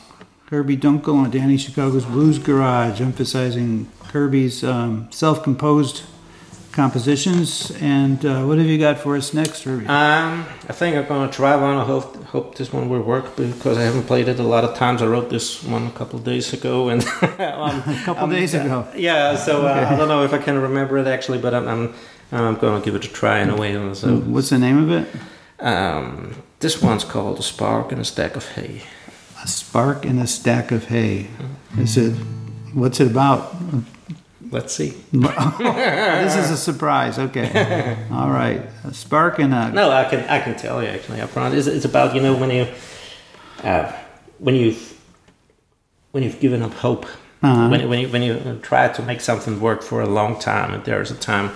[0.50, 6.02] Herby Dunkel on Danny Chicago's Blues Garage, emphasizing Herby's um, self-composed
[6.72, 7.70] compositions.
[7.80, 9.86] And uh, what have you got for us next, Herby?
[9.86, 11.76] Um, I think I'm gonna try one.
[11.76, 14.76] I hope hope this one will work because I haven't played it a lot of
[14.76, 15.02] times.
[15.02, 18.86] I wrote this one a couple of days ago, and um, a couple days ago.
[18.96, 19.36] yeah.
[19.36, 19.84] So uh, Okay.
[19.94, 21.94] I don't know if I can remember it actually, but I'm I'm,
[22.32, 23.72] I'm gonna give it a try in a way.
[23.94, 25.08] So What's the name of it?
[25.64, 28.82] um, this one's called "A Spark in a Stack of Hay."
[29.42, 31.28] A spark in a stack of hay.
[31.78, 32.12] Is it?
[32.74, 33.56] What's it about?
[34.50, 34.90] Let's see.
[35.12, 37.18] this is a surprise.
[37.18, 37.96] Okay.
[38.12, 38.60] All right.
[38.84, 39.70] A spark in a.
[39.72, 41.54] No, I can I can tell you actually up front.
[41.54, 42.66] It's, it's about you know when you
[43.62, 43.92] uh,
[44.38, 44.98] when you've
[46.12, 47.06] when you've given up hope.
[47.42, 47.68] Uh-huh.
[47.68, 50.84] When when you when you try to make something work for a long time, and
[50.84, 51.50] there's a time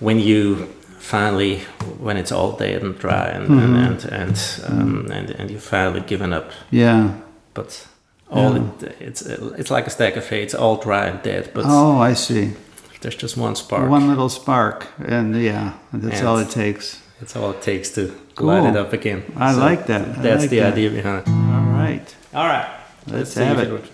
[0.00, 0.66] when you
[0.98, 1.58] finally
[1.98, 3.74] when it's all dead and dry and Mm-hmm.
[3.74, 7.10] and and and, um, and and you finally given up, Yeah.
[7.54, 7.86] but
[8.30, 8.62] all Yeah.
[8.82, 10.42] it, it's it's like a stack of hay.
[10.42, 12.52] It's all dry and dead, but Oh, I see.
[13.00, 13.88] there's just one spark.
[13.90, 17.00] One little spark, and yeah, that's And- all it takes.
[17.20, 18.48] That's all it takes to Cool.
[18.48, 19.22] light it up again.
[19.36, 20.02] I So like that.
[20.02, 20.72] I That's like the that.
[20.72, 21.28] idea behind it.
[21.30, 22.14] All right.
[22.34, 22.66] All right.
[23.06, 23.84] Let's see have if it.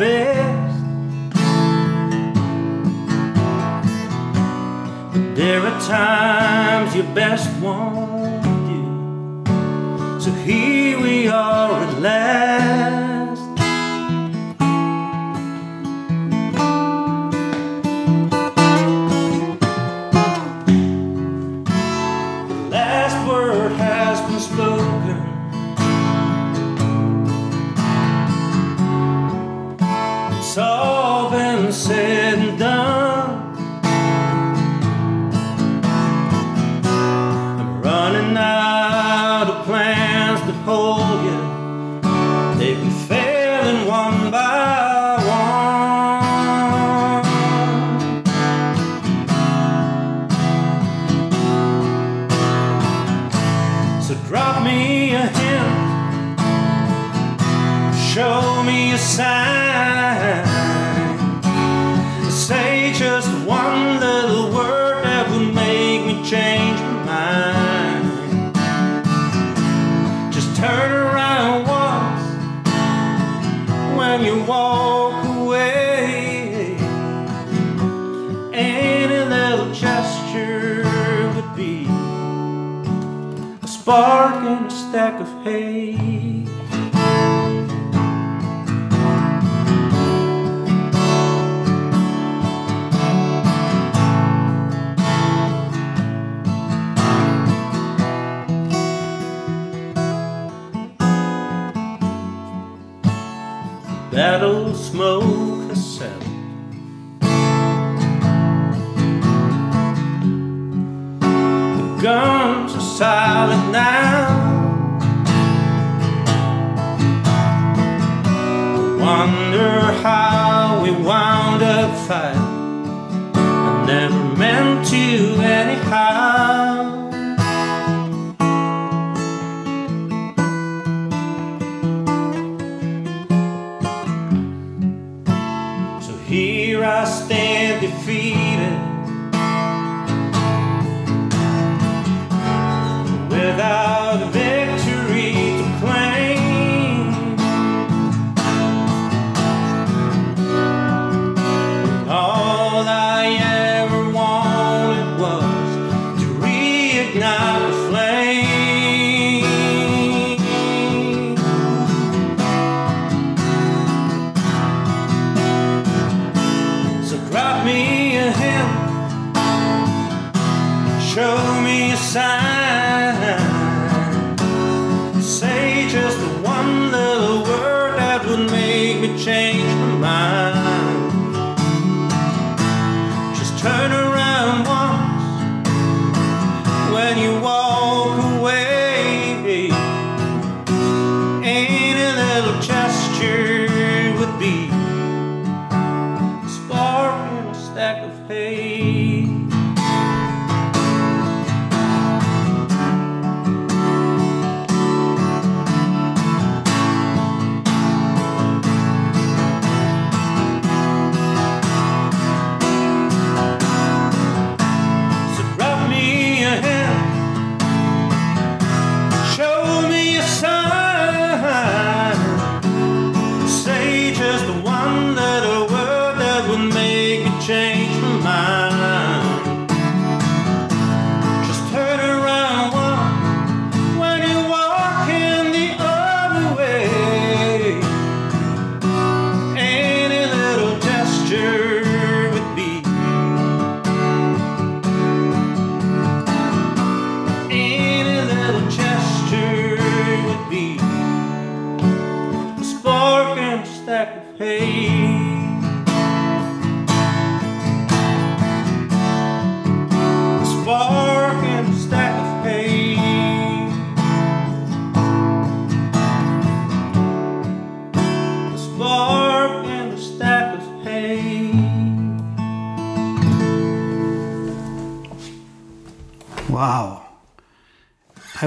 [0.00, 0.76] Best.
[5.12, 8.09] But there are times you best want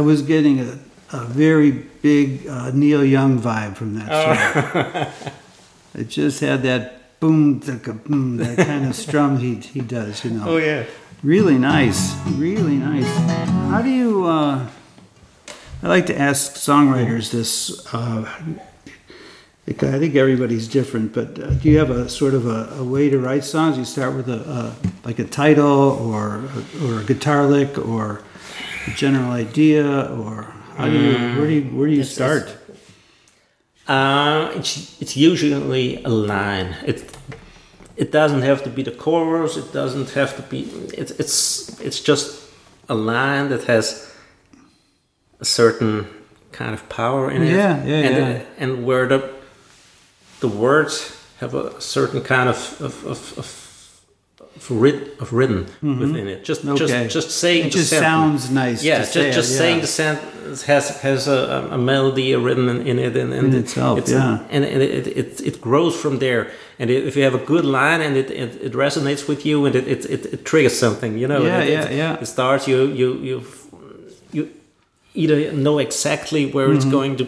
[0.04, 0.80] was getting a,
[1.12, 5.32] a very big uh, Neil Young vibe from that song.
[6.02, 10.44] it just had that boom, boom, that kind of strum he, he does, you know.
[10.46, 10.86] Oh yeah.
[11.24, 12.14] Really nice.
[12.32, 13.08] Really nice.
[13.72, 14.68] How do you, uh,
[15.82, 17.86] I like to ask songwriters this.
[17.94, 18.30] Uh,
[19.66, 23.10] I think everybody's different, but uh, do you have a sort of a, a way
[23.10, 23.78] to write songs?
[23.78, 24.76] You start with a, a
[25.08, 26.44] like a title or
[26.84, 28.22] or a guitar lick or
[28.92, 32.58] general idea, or how do you where do you where do you It's- start?
[33.88, 36.76] Uh, it's it's usually a line.
[36.86, 37.04] It
[37.98, 39.58] it doesn't have to be the chorus.
[39.58, 40.60] It doesn't have to be.
[40.98, 42.42] It's it's it's just
[42.88, 44.10] a line that has
[45.40, 46.08] a certain
[46.52, 47.52] kind of power in it.
[47.52, 48.42] Yeah, yeah, and, yeah.
[48.58, 49.30] And where the
[50.40, 53.63] the words have a certain kind of of, of of,
[54.70, 56.44] writ, of rhythm within it.
[56.46, 56.84] Just Mm-hmm.
[56.84, 57.04] Okay.
[57.04, 58.08] just just saying It just sentence.
[58.44, 58.84] sounds nice.
[58.84, 59.58] Yeah, just say it, just yeah.
[59.58, 63.56] saying the sentence has has a, a melody, a rhythm in, it, and, and In
[63.64, 64.40] itself, it's, yeah.
[64.50, 66.44] and, and it, it it grows from there.
[66.80, 69.66] And it, if you have a good line and it, it, it resonates with you
[69.66, 72.22] and it, it, it, it triggers something, you know, Yeah, it, yeah, it, yeah.
[72.22, 73.44] It starts you you you
[74.32, 74.50] you
[75.14, 76.76] either know exactly where Mm-hmm.
[76.78, 77.26] it's going to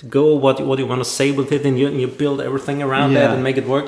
[0.00, 2.40] to go, what what you want to say with it, and you and you build
[2.40, 3.20] everything around Yeah.
[3.20, 3.86] that and make it work,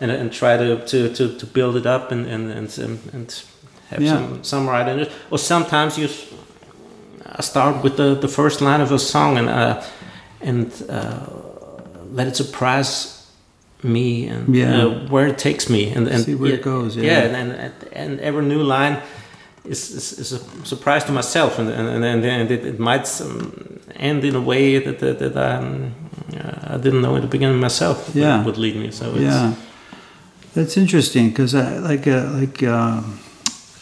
[0.00, 2.78] and and try to to to, to build it up and and and
[3.12, 3.44] and,
[3.90, 4.14] have Yeah.
[4.14, 5.10] some some right in it.
[5.30, 6.08] Or sometimes you
[7.40, 9.82] start with the the first line of a song and uh
[10.40, 11.20] and uh,
[12.12, 13.10] let it surprise
[13.82, 14.84] me and Yeah.
[14.84, 17.02] uh, where it takes me and, and See where it goes, yeah.
[17.04, 18.96] yeah and, and and every new line
[19.64, 23.52] is, is, is a surprise to myself and and, and, and it, it might um,
[23.96, 25.92] end in a way that that, that um,
[26.72, 28.44] I didn't know at the beginning myself would- Yeah.
[28.44, 29.52] would lead me so it's, Yeah,
[30.54, 33.20] that's interesting because I like uh, like um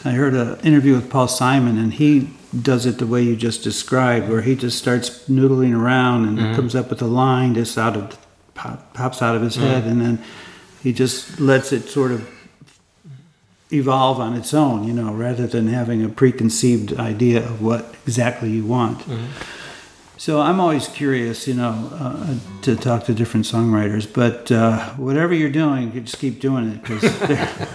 [0.04, 2.28] I heard an interview with Paul Simon and he
[2.60, 6.74] does it the way you just described, where he just starts noodling around and comes
[6.74, 8.18] up with a line just out of
[8.54, 10.22] pop, pops out of his head, and then
[10.82, 12.28] he just lets it sort of
[13.72, 18.50] evolve on its own, you know, rather than having a preconceived idea of what exactly
[18.50, 19.00] you want.
[20.22, 24.06] So I'm always curious, you know, uh, to talk to different songwriters.
[24.06, 27.68] But uh, whatever you're doing, you just keep doing it because they're,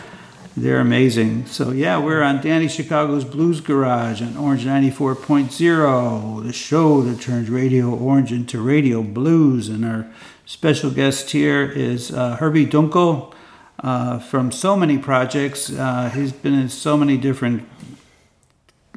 [0.56, 1.48] they're amazing.
[1.48, 7.50] So yeah, we're on Danny Chicago's Blues Garage on Orange 94.0, the show that turns
[7.50, 9.68] Radio Orange into Radio Blues.
[9.68, 10.08] And our
[10.46, 13.34] special guest here is uh, Herby Dunkel
[13.82, 15.70] uh, from so many projects.
[15.70, 17.68] Uh, he's been in so many different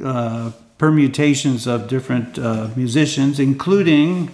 [0.05, 4.31] uh, permutations of different uh, musicians, including,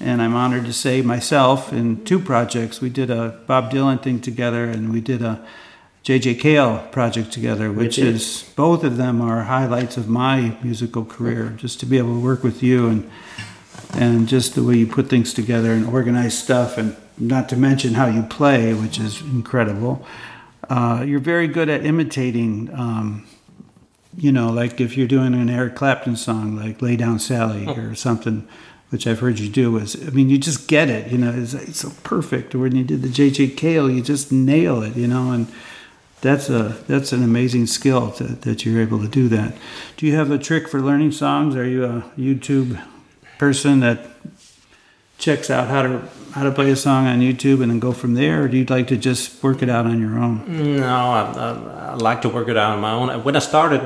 [0.00, 2.80] and I'm honored to say myself, in two projects.
[2.80, 5.46] We did a Bob Dylan thing together, and we did a
[6.02, 6.36] J.J.
[6.36, 11.50] Cale project together, which is both of them are highlights of my musical career.
[11.58, 13.10] Just to be able to work with you and
[13.92, 17.92] and just the way you put things together and organize stuff, and not to mention
[17.92, 20.04] how you play, which is incredible.
[20.70, 22.70] Uh, you're very good at imitating.
[22.72, 23.26] Um,
[24.16, 27.70] you know, like if you're doing an Eric Clapton song, like "Lay Down Sally" hmm.
[27.70, 28.46] or something,
[28.90, 29.76] which I've heard you do.
[29.76, 31.10] Is I mean, you just get it.
[31.10, 32.54] You know, it's, it's so perfect.
[32.54, 33.48] Or when you did the J.J.
[33.50, 34.96] Cale, you just nail it.
[34.96, 35.52] You know, and
[36.20, 39.54] that's a that's an amazing skill to, that you're able to do that.
[39.96, 41.56] Do you have a trick for learning songs?
[41.56, 42.82] Are you a YouTube
[43.38, 44.06] person that
[45.18, 48.14] checks out how to how to play a song on YouTube and then go from
[48.14, 50.42] there, or do you like to just work it out on your own?
[50.80, 53.22] No, I, I, I like to work it out on my own.
[53.22, 53.80] When I started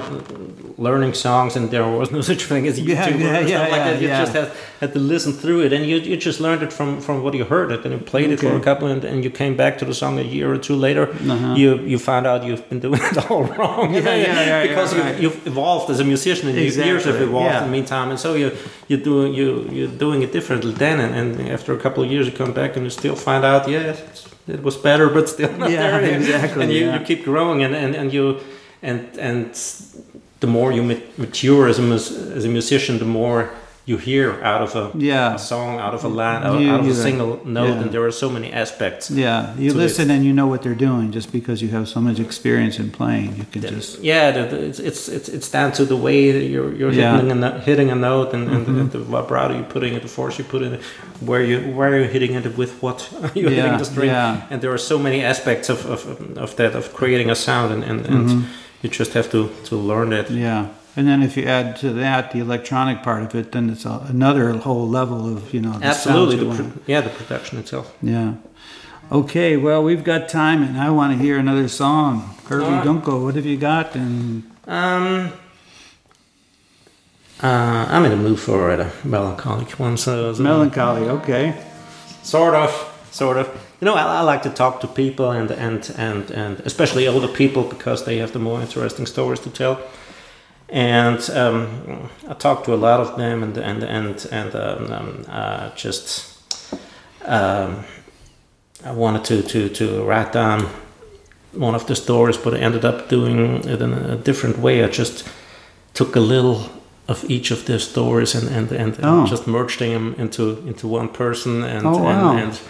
[0.79, 3.61] learning songs, and there was no such thing as YouTube Yeah, or yeah, stuff yeah,
[3.61, 6.63] like that, you just had, had to listen through it, and you, you just learned
[6.63, 9.05] it from, from what you heard it, and you played it for a couple, and,
[9.05, 11.11] and you came back to the song a year or two later.
[11.11, 11.55] Uh-huh.
[11.55, 15.05] You you found out you've been doing it all wrong, Yeah, yeah, yeah, because you've,
[15.05, 15.21] right.
[15.21, 18.35] you've evolved as a musician, and your ears have evolved in the meantime, and so
[18.35, 18.49] you
[18.87, 22.25] you doing you you're doing it differently then, and, and after a couple of years,
[22.27, 25.53] you come back and you still find out, yeah, it's- it was better, but still
[25.59, 26.17] not Yeah, there.
[26.21, 26.99] exactly, And you, yeah.
[26.99, 28.25] you keep growing, and, and, and you
[28.83, 29.45] and and
[30.41, 30.83] the more you
[31.19, 31.83] mature as a
[32.39, 33.41] as a musician, the more
[33.89, 35.35] you hear out of a, Yeah.
[35.35, 37.81] a song, out of a line, out, You- out of a single note, yeah.
[37.83, 39.11] and there are so many aspects.
[39.11, 42.19] Yeah, you listen and you know what they're doing just because you have so much
[42.29, 43.29] experience in playing.
[43.41, 46.47] You can just Yeah, the, the, it's, it's it's it's down to the way that
[46.53, 47.17] you're you're Yeah.
[47.17, 48.77] hitting a hitting a note and, and Mhm.
[48.93, 50.81] the, the vibrato you're putting it, the force you put in it,
[51.29, 52.99] where you where you're hitting it with what
[53.35, 54.11] you're Yeah, hitting the string,
[54.51, 56.01] and there are so many aspects of, of,
[56.45, 58.41] of that of creating a sound, and and, and Mhm.
[58.83, 60.27] you just have to to learn that.
[60.31, 60.65] yeah.
[60.99, 64.05] And then if you add to that the electronic part of it, then it's a,
[64.09, 67.97] another whole level of you know the Absolutely, the pro- yeah, the production itself.
[68.03, 68.35] Yeah.
[69.13, 72.35] Okay, well we've got time, and I want to hear another song.
[72.49, 72.85] Herby right.
[72.85, 73.95] Dunkel, what have you got?
[73.95, 75.33] And Um,
[77.45, 81.09] uh, I'm in the mood for a melancholic one, so, so melancholy.
[81.09, 81.55] Okay.
[82.25, 82.71] sort of,
[83.13, 83.47] sort of.
[83.81, 87.29] You know, I, I like to talk to people and and and and especially older
[87.29, 89.79] people because they have the more interesting stories to tell.
[90.71, 95.25] And um, I talked to a lot of them, and and and and um, um,
[95.29, 96.27] uh, just
[97.25, 97.85] um,
[98.85, 100.67] I wanted to to to write down
[101.55, 104.85] one of the stories, but I ended up doing it in a different way.
[104.85, 105.27] I just
[105.95, 106.69] took a little
[107.09, 109.27] of each of their stories and and and, Oh.
[109.27, 112.37] just merged them into into one person and Oh, wow.
[112.37, 112.61] and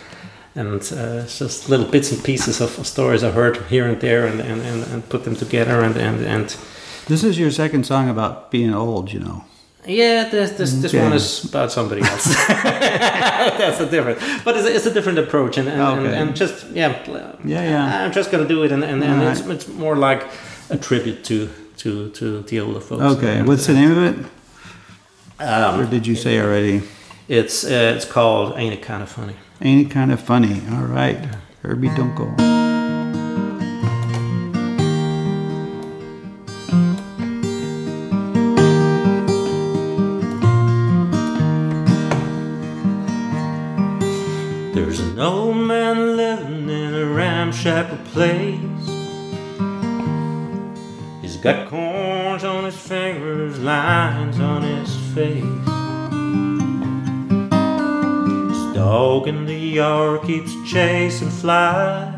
[0.54, 4.26] and, and uh, just little bits and pieces of stories I heard here and there
[4.26, 6.56] and and, and, and put them together and and and
[7.08, 9.44] This is your second song about being old, you know.
[9.86, 11.02] yeah, this this, this Okay.
[11.02, 12.24] one is about somebody else.
[12.48, 16.16] That's a different, but it's, a- it's a different approach, and and, and, Okay.
[16.20, 16.92] and just yeah,
[17.44, 18.04] Yeah, yeah.
[18.04, 20.22] I'm just gonna do it, and and, and All it's, it's more like
[20.70, 21.48] a tribute to
[21.78, 23.02] to to the older folks.
[23.16, 24.16] Okay, And, what's the name of it?
[25.40, 26.82] Um, Or did you say already?
[27.28, 29.34] it's uh, it's called Ain't It Kind of Funny.
[29.62, 30.60] Ain't it kind of funny?
[30.72, 31.18] All right,
[31.62, 32.67] Herby Dunkel.
[47.68, 48.88] Ramshackle place.
[51.22, 55.44] He's got corns on his fingers, lines on his face.
[58.50, 62.14] His dog in the yard keeps chasing flies.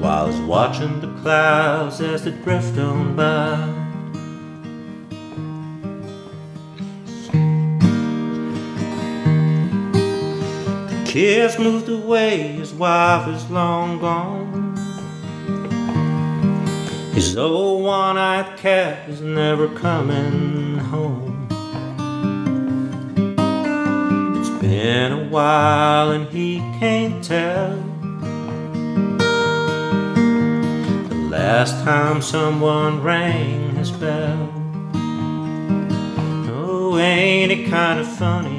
[0.00, 3.77] While he's watching the clouds as they drift on by.
[11.18, 14.76] Kids moved away, his wife is long gone.
[17.12, 21.48] His old one eyed cat is never coming home.
[24.38, 27.74] It's been a while and he can't tell.
[31.08, 34.52] The last time someone rang his bell.
[36.54, 38.57] Oh, ain't it kind of funny?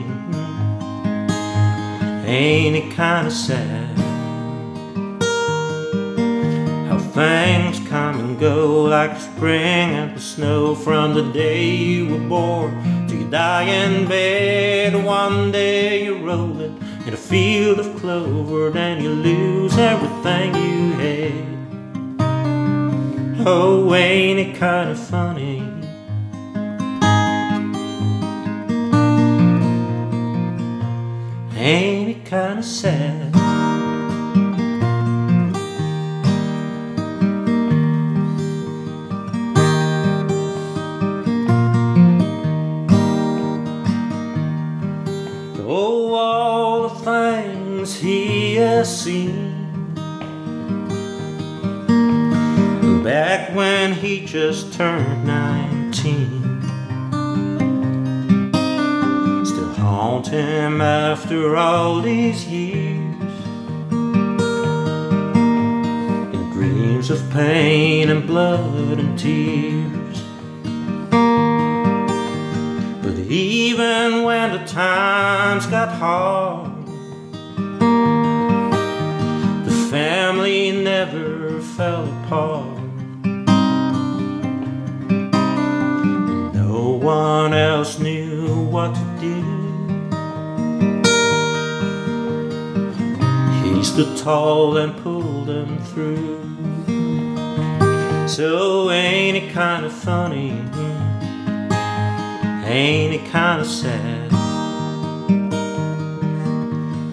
[2.30, 3.98] Ain't it kinda sad
[6.88, 12.08] How things come and go like the spring and the snow From the day you
[12.08, 15.04] were born to you die in bed?
[15.04, 16.78] One day you're rolling
[17.08, 21.50] in a field of clover Then you lose everything you had.
[23.48, 25.64] Oh, ain't it kinda funny?
[31.58, 33.32] Ain't kinda sad?
[45.66, 49.56] Oh, all the things he has seen
[53.04, 56.39] Back when he just turned nineteen
[60.10, 63.32] haunt him after all these years
[66.34, 70.24] in dreams of pain and blood and tears.
[73.03, 76.88] But even when the times got hard,
[79.68, 82.80] the family never fell apart.
[86.55, 88.09] No one else knew
[94.04, 96.39] stood tall and pulled them through.
[98.30, 100.52] So ain't it kind of funny?
[102.66, 104.32] Ain't it kind of sad?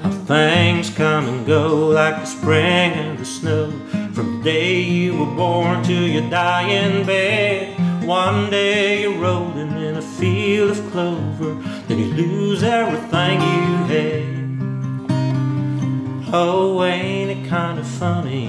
[0.01, 3.73] How things come and go like the spring and the snow.
[4.13, 8.07] From the day you were born till you die in bed.
[8.07, 11.55] One day you're rolling in a field of clover,
[11.89, 14.36] then you lose everything you had.
[16.33, 18.49] Oh, ain't it kind of funny?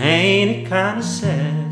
[0.00, 1.70] Ain't it kind of sad?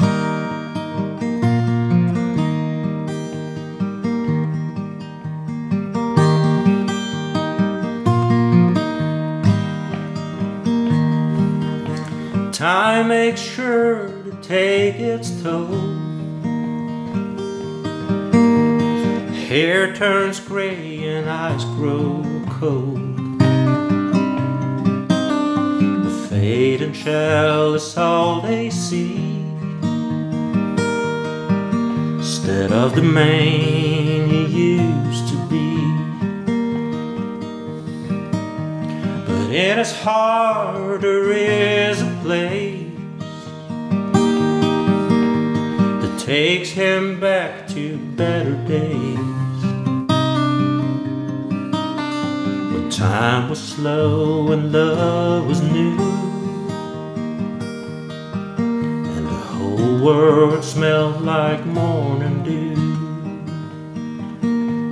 [12.52, 15.89] Time makes sure to take its toll.
[19.50, 23.16] Hair turns gray and eyes grow cold.
[26.04, 29.16] The fading shell is all they see.
[32.18, 35.80] Instead of the man you used to be.
[39.26, 42.86] But in his heart there is a place
[46.00, 48.99] that takes him back to better days.
[52.90, 55.96] Time was slow and love was new.
[58.58, 62.74] And the whole world smelled like morning dew.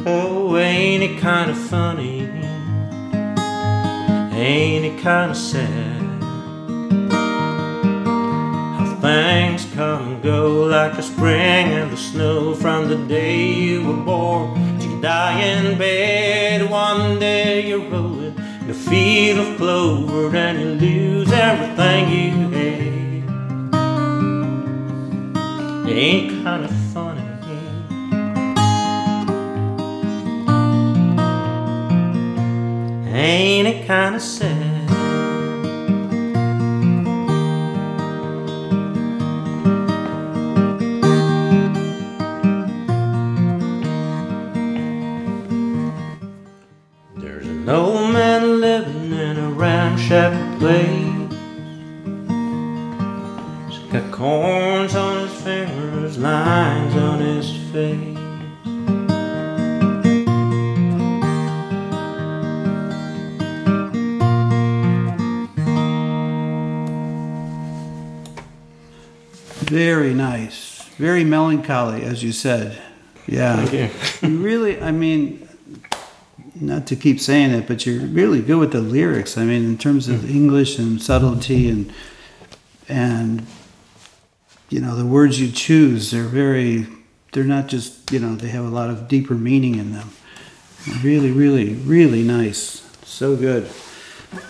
[0.07, 2.31] Oh, ain't it kind of funny?
[4.33, 6.01] Ain't it kind of sad?
[8.79, 13.85] How things come and go like the spring and the snow from the day you
[13.85, 14.68] were born
[15.01, 21.33] die in bed one day you're rolling in a field of clover and you lose
[21.33, 22.89] everything you had.
[25.89, 27.29] It ain't kind of funny.
[33.11, 34.23] Ain't it kind of
[69.69, 70.83] Very nice.
[70.97, 72.81] Very melancholy, as you said.
[73.27, 73.65] Yeah.
[73.65, 74.29] Thank you.
[74.29, 75.49] You really, I mean,
[76.55, 79.37] not to keep saying it, but you're really good with the lyrics.
[79.37, 80.31] I mean, in terms of hmm.
[80.31, 81.93] English and subtlety and
[82.89, 83.47] and
[84.71, 86.87] you know the words you choose, they're very.
[87.33, 90.11] They're not just you know they have a lot of deeper meaning in them.
[91.03, 92.83] Really, really, really nice.
[93.05, 93.71] So good.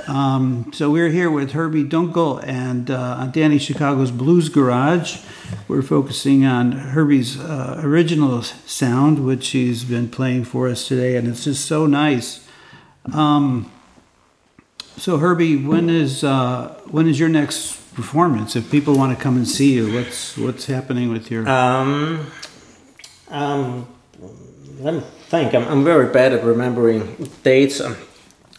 [0.06, 5.20] Um, so we're here with Herby Dunkel and uh, on Danny Chicago's Blues Garage.
[5.68, 11.28] We're focusing on Herby's uh, original sound, which he's been playing for us today, and
[11.28, 12.46] it's just so nice.
[13.12, 13.70] Um,
[14.96, 18.56] so Herby, when is uh, when is your next performance?
[18.56, 21.48] If people want to come and see you, what's what's happening with your?
[21.48, 22.26] Um,
[23.28, 23.86] um,
[24.80, 25.54] let me think.
[25.54, 27.80] I'm, I'm very bad at remembering dates.
[27.80, 27.96] Um,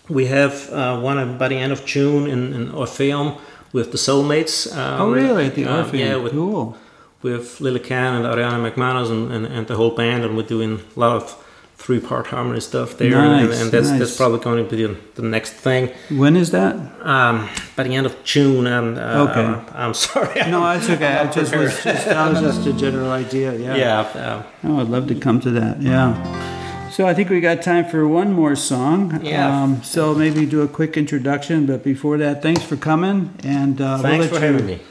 [0.09, 3.35] we have uh, one by the end of June in, in Orpheum
[3.73, 4.75] with the Soulmates.
[4.75, 5.45] Um, oh, really?
[5.47, 6.07] At the uh, Orpheum?
[6.07, 6.75] Yeah, with, cool.
[7.21, 10.79] with Lily Can and Ariana McManus and, and, and the whole band, and we're doing
[10.95, 11.45] a lot of
[11.77, 13.99] three-part harmony stuff there, and, Nice, and that's nice.
[13.99, 15.89] that's probably going to be the, the next thing.
[16.09, 16.75] When is that?
[17.05, 17.47] Um,
[17.77, 19.45] by the end of June, and uh, Okay.
[19.45, 20.41] uh, I'm sorry.
[20.51, 21.07] No, that's okay.
[21.19, 23.53] I just was just, that was just a general idea.
[23.57, 23.75] Yeah.
[23.75, 23.99] yeah.
[24.01, 25.81] Uh, Oh, I'd love to come to that.
[25.81, 26.57] Yeah.
[26.91, 29.23] So I think we got time for one more song.
[29.23, 29.63] Yeah.
[29.63, 33.33] Um, so maybe do a quick introduction, but before that, thanks for coming.
[33.43, 34.81] And uh, we'll thanks for you- having me.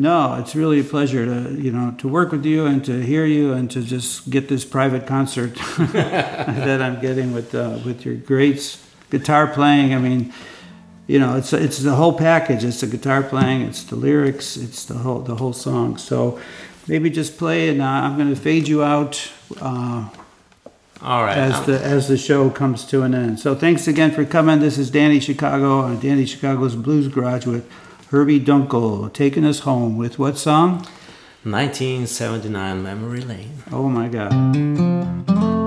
[0.00, 3.24] No, it's really a pleasure to you know to work with you and to hear
[3.26, 8.14] you and to just get this private concert that I'm getting with uh, with your
[8.14, 8.78] great
[9.10, 9.92] guitar playing.
[9.94, 10.32] I mean,
[11.08, 12.62] you know, it's it's the whole package.
[12.62, 15.96] It's the guitar playing, it's the lyrics, it's the whole the whole song.
[15.98, 16.38] So
[16.86, 19.32] maybe just play, and uh, I'm going to fade you out.
[19.60, 20.08] Uh,
[21.00, 21.36] All right.
[21.38, 23.38] as the as the show comes to an end.
[23.40, 24.58] So thanks again for coming.
[24.60, 27.70] This is Danny Chicago on Danny Chicago's Blues Garage with
[28.10, 30.86] Herby Dunkel taking us home with what song?
[31.44, 33.62] 1979 Memory Lane.
[33.70, 35.57] Oh my God.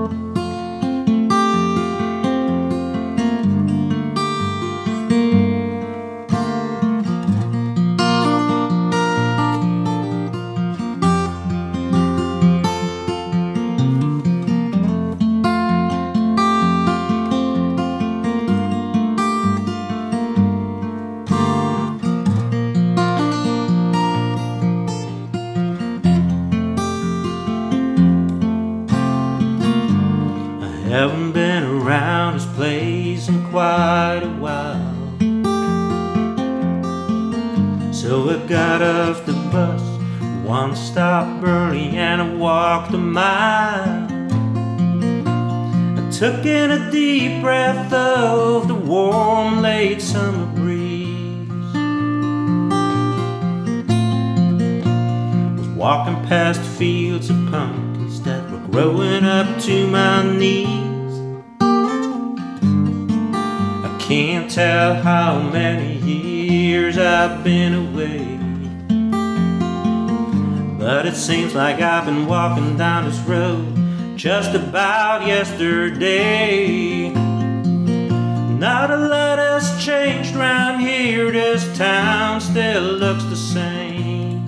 [71.22, 77.10] Seems like I've been walking down this road just about yesterday.
[77.10, 84.44] Not a lot has changed round here, this town still looks the same.